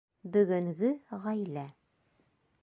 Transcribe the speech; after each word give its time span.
Бөгөнгө 0.35 0.91
ғаилә. 1.27 1.67